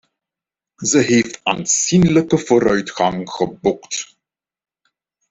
[0.81, 4.15] Ze heeft aanzienlijke vooruitgang geboekt.